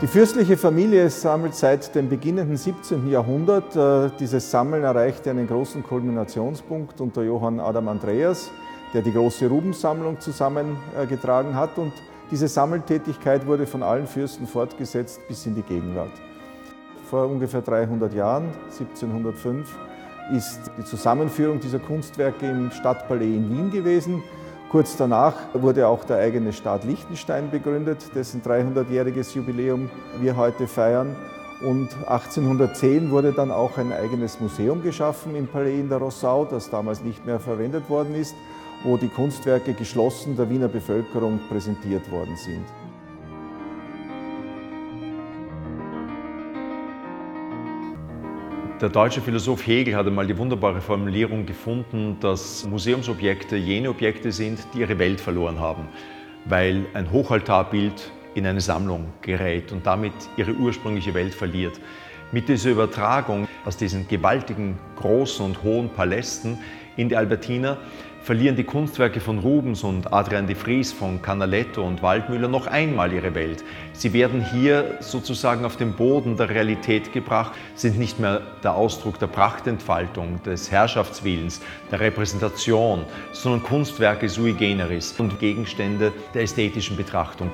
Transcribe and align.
Die 0.00 0.06
fürstliche 0.06 0.56
Familie 0.56 1.10
sammelt 1.10 1.56
seit 1.56 1.92
dem 1.96 2.08
beginnenden 2.08 2.56
17. 2.56 3.08
Jahrhundert. 3.08 3.74
Äh, 3.74 4.10
dieses 4.20 4.48
Sammeln 4.48 4.84
erreichte 4.84 5.28
einen 5.28 5.48
großen 5.48 5.82
Kulminationspunkt 5.82 7.00
unter 7.00 7.24
Johann 7.24 7.58
Adam 7.58 7.88
Andreas, 7.88 8.52
der 8.94 9.02
die 9.02 9.10
große 9.12 9.48
Rubensammlung 9.48 10.20
zusammengetragen 10.20 11.56
hat. 11.56 11.78
Und 11.78 11.92
diese 12.30 12.46
Sammeltätigkeit 12.46 13.44
wurde 13.44 13.66
von 13.66 13.82
allen 13.82 14.06
Fürsten 14.06 14.46
fortgesetzt 14.46 15.20
bis 15.26 15.44
in 15.46 15.56
die 15.56 15.62
Gegenwart. 15.62 16.12
Vor 17.10 17.26
ungefähr 17.26 17.62
300 17.62 18.14
Jahren, 18.14 18.50
1705, 18.70 19.76
ist 20.32 20.60
die 20.78 20.84
Zusammenführung 20.84 21.58
dieser 21.58 21.80
Kunstwerke 21.80 22.48
im 22.48 22.70
Stadtpalais 22.70 23.34
in 23.34 23.50
Wien 23.50 23.70
gewesen. 23.72 24.22
Kurz 24.70 24.98
danach 24.98 25.34
wurde 25.54 25.88
auch 25.88 26.04
der 26.04 26.18
eigene 26.18 26.52
Staat 26.52 26.84
Liechtenstein 26.84 27.50
begründet, 27.50 28.14
dessen 28.14 28.42
300-jähriges 28.42 29.34
Jubiläum 29.34 29.88
wir 30.20 30.36
heute 30.36 30.66
feiern. 30.66 31.16
Und 31.62 31.88
1810 32.06 33.10
wurde 33.10 33.32
dann 33.32 33.50
auch 33.50 33.78
ein 33.78 33.92
eigenes 33.94 34.40
Museum 34.40 34.82
geschaffen 34.82 35.34
im 35.36 35.46
Palais 35.46 35.80
in 35.80 35.88
der 35.88 35.98
Rossau, 35.98 36.44
das 36.44 36.68
damals 36.68 37.02
nicht 37.02 37.24
mehr 37.24 37.40
verwendet 37.40 37.88
worden 37.88 38.14
ist, 38.14 38.34
wo 38.84 38.98
die 38.98 39.08
Kunstwerke 39.08 39.72
geschlossen 39.72 40.36
der 40.36 40.50
Wiener 40.50 40.68
Bevölkerung 40.68 41.40
präsentiert 41.48 42.10
worden 42.10 42.36
sind. 42.36 42.66
Der 48.80 48.90
deutsche 48.90 49.20
Philosoph 49.20 49.66
Hegel 49.66 49.96
hat 49.96 50.06
einmal 50.06 50.28
die 50.28 50.38
wunderbare 50.38 50.80
Formulierung 50.80 51.44
gefunden, 51.46 52.16
dass 52.20 52.64
Museumsobjekte 52.64 53.56
jene 53.56 53.90
Objekte 53.90 54.30
sind, 54.30 54.60
die 54.72 54.78
ihre 54.78 55.00
Welt 55.00 55.20
verloren 55.20 55.58
haben, 55.58 55.88
weil 56.44 56.86
ein 56.94 57.10
Hochaltarbild 57.10 58.12
in 58.36 58.46
eine 58.46 58.60
Sammlung 58.60 59.12
gerät 59.20 59.72
und 59.72 59.84
damit 59.84 60.12
ihre 60.36 60.52
ursprüngliche 60.52 61.12
Welt 61.12 61.34
verliert. 61.34 61.80
Mit 62.30 62.48
dieser 62.48 62.70
Übertragung 62.70 63.48
aus 63.64 63.76
diesen 63.76 64.06
gewaltigen, 64.06 64.78
großen 64.94 65.44
und 65.44 65.64
hohen 65.64 65.88
Palästen 65.88 66.58
in 66.96 67.08
die 67.08 67.16
Albertina 67.16 67.78
verlieren 68.22 68.56
die 68.56 68.64
Kunstwerke 68.64 69.20
von 69.20 69.38
Rubens 69.38 69.84
und 69.84 70.12
Adrian 70.12 70.46
de 70.46 70.56
Vries, 70.56 70.92
von 70.92 71.22
Canaletto 71.22 71.82
und 71.82 72.02
Waldmüller 72.02 72.48
noch 72.48 72.66
einmal 72.66 73.12
ihre 73.12 73.34
Welt. 73.34 73.64
Sie 73.92 74.12
werden 74.12 74.44
hier 74.52 74.98
sozusagen 75.00 75.64
auf 75.64 75.76
den 75.76 75.92
Boden 75.92 76.36
der 76.36 76.50
Realität 76.50 77.12
gebracht, 77.12 77.52
sind 77.74 77.98
nicht 77.98 78.20
mehr 78.20 78.42
der 78.62 78.74
Ausdruck 78.74 79.18
der 79.18 79.28
Prachtentfaltung, 79.28 80.42
des 80.42 80.70
Herrschaftswillens, 80.70 81.60
der 81.90 82.00
Repräsentation, 82.00 83.04
sondern 83.32 83.62
Kunstwerke 83.62 84.28
sui 84.28 84.52
generis 84.52 85.14
und 85.18 85.38
Gegenstände 85.38 86.12
der 86.34 86.42
ästhetischen 86.42 86.96
Betrachtung. 86.96 87.50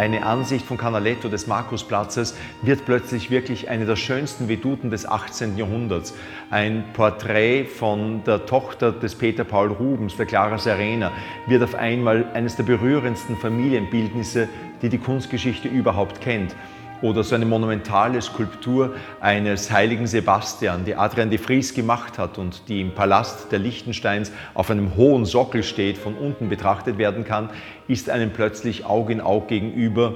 Eine 0.00 0.24
Ansicht 0.24 0.64
von 0.64 0.78
Canaletto 0.78 1.28
des 1.28 1.46
Markusplatzes 1.46 2.34
wird 2.62 2.86
plötzlich 2.86 3.30
wirklich 3.30 3.68
eine 3.68 3.84
der 3.84 3.96
schönsten 3.96 4.48
Veduten 4.48 4.88
des 4.88 5.04
18. 5.04 5.58
Jahrhunderts. 5.58 6.14
Ein 6.48 6.84
Porträt 6.94 7.66
von 7.66 8.24
der 8.24 8.46
Tochter 8.46 8.92
des 8.92 9.14
Peter 9.14 9.44
Paul 9.44 9.68
Rubens, 9.68 10.16
der 10.16 10.24
Clara 10.24 10.56
Serena, 10.56 11.12
wird 11.46 11.62
auf 11.62 11.74
einmal 11.74 12.24
eines 12.32 12.56
der 12.56 12.62
berührendsten 12.62 13.36
Familienbildnisse, 13.36 14.48
die 14.80 14.88
die 14.88 14.96
Kunstgeschichte 14.96 15.68
überhaupt 15.68 16.22
kennt 16.22 16.56
oder 17.02 17.24
so 17.24 17.34
eine 17.34 17.46
monumentale 17.46 18.20
Skulptur 18.20 18.94
eines 19.20 19.70
heiligen 19.70 20.06
Sebastian, 20.06 20.84
die 20.84 20.94
Adrian 20.94 21.30
de 21.30 21.38
Vries 21.38 21.74
gemacht 21.74 22.18
hat 22.18 22.38
und 22.38 22.68
die 22.68 22.80
im 22.80 22.94
Palast 22.94 23.52
der 23.52 23.58
Liechtensteins 23.58 24.32
auf 24.54 24.70
einem 24.70 24.96
hohen 24.96 25.24
Sockel 25.24 25.62
steht, 25.62 25.98
von 25.98 26.14
unten 26.14 26.48
betrachtet 26.48 26.98
werden 26.98 27.24
kann, 27.24 27.50
ist 27.88 28.10
einem 28.10 28.30
plötzlich 28.30 28.84
Aug 28.84 29.10
in 29.10 29.20
Aug 29.20 29.48
gegenüber 29.48 30.14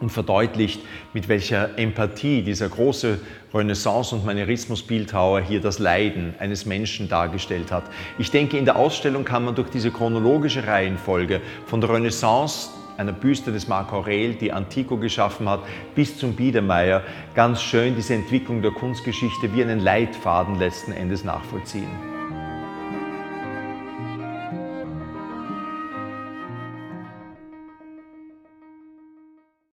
und 0.00 0.10
verdeutlicht, 0.10 0.80
mit 1.14 1.28
welcher 1.28 1.78
Empathie 1.78 2.42
dieser 2.42 2.68
große 2.68 3.18
Renaissance- 3.54 4.14
und 4.14 4.26
Manierismus-Bildhauer 4.26 5.40
hier 5.40 5.60
das 5.60 5.78
Leiden 5.78 6.34
eines 6.38 6.66
Menschen 6.66 7.08
dargestellt 7.08 7.72
hat. 7.72 7.84
Ich 8.18 8.30
denke, 8.30 8.58
in 8.58 8.66
der 8.66 8.76
Ausstellung 8.76 9.24
kann 9.24 9.44
man 9.44 9.54
durch 9.54 9.70
diese 9.70 9.90
chronologische 9.90 10.66
Reihenfolge 10.66 11.40
von 11.66 11.80
der 11.80 11.90
Renaissance 11.90 12.70
einer 12.96 13.12
Büste 13.12 13.52
des 13.52 13.68
Marc 13.68 13.92
Aurel, 13.92 14.34
die 14.34 14.52
Antico 14.52 14.96
geschaffen 14.96 15.48
hat, 15.48 15.60
bis 15.94 16.18
zum 16.18 16.34
Biedermeier, 16.34 17.02
ganz 17.34 17.62
schön 17.62 17.94
diese 17.94 18.14
Entwicklung 18.14 18.62
der 18.62 18.72
Kunstgeschichte 18.72 19.54
wie 19.54 19.62
einen 19.62 19.80
Leitfaden 19.80 20.58
letzten 20.58 20.92
Endes 20.92 21.24
nachvollziehen. 21.24 22.15